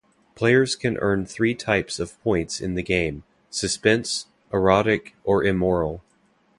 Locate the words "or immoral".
5.23-6.01